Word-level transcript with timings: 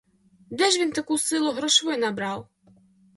Де 0.49 0.71
ж 0.71 0.79
він 0.79 0.91
таку 0.91 1.17
силу 1.17 1.51
грошви 1.51 1.97
набрав? 1.97 2.47